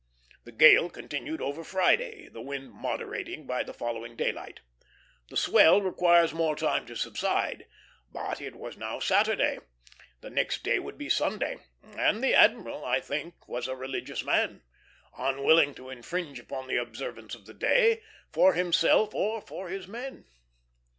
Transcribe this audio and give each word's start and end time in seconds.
The 0.45 0.51
gale 0.51 0.89
continued 0.89 1.43
over 1.43 1.63
Friday, 1.63 2.27
the 2.27 2.41
wind 2.41 2.71
moderating 2.73 3.45
by 3.45 3.61
the 3.61 3.71
following 3.71 4.15
daylight. 4.15 4.61
The 5.29 5.37
swell 5.37 5.79
requires 5.79 6.33
more 6.33 6.55
time 6.55 6.87
to 6.87 6.95
subside; 6.95 7.67
but 8.11 8.41
it 8.41 8.55
was 8.55 8.77
now 8.77 8.99
Saturday, 8.99 9.59
the 10.21 10.31
next 10.31 10.63
day 10.63 10.79
would 10.79 10.97
be 10.97 11.07
Sunday, 11.07 11.59
and 11.95 12.23
the 12.23 12.33
admiral, 12.33 12.83
I 12.83 12.99
think, 12.99 13.47
was 13.47 13.67
a 13.67 13.75
religious 13.75 14.23
man, 14.23 14.63
unwilling 15.19 15.75
to 15.75 15.91
infringe 15.91 16.39
upon 16.39 16.67
the 16.67 16.77
observance 16.77 17.35
of 17.35 17.45
the 17.45 17.53
day, 17.53 18.01
for 18.33 18.53
himself 18.53 19.13
or 19.13 19.39
for 19.39 19.69
the 19.69 19.87
men. 19.87 20.25